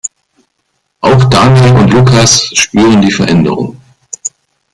[1.01, 3.79] Auch Daniel und Lukas spüren die Veränderung.